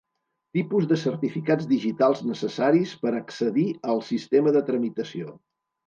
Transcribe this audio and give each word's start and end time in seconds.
Tipus 0.57 0.87
de 0.91 0.97
certificats 1.01 1.67
digitals 1.75 2.25
necessaris 2.31 2.97
per 3.05 3.15
accedir 3.21 3.71
al 3.95 4.05
sistema 4.13 4.59
de 4.61 4.69
tramitació. 4.73 5.41